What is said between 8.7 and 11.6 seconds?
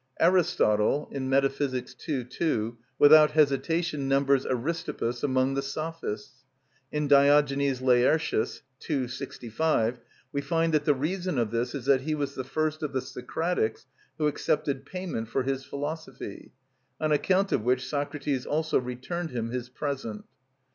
(ii. 65) we find that the reason of